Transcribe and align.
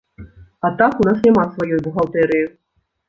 А 0.61 0.71
так 0.79 0.97
у 1.03 1.07
нас 1.09 1.21
няма 1.27 1.43
сваёй 1.53 1.79
бухгалтэрыі. 1.89 2.45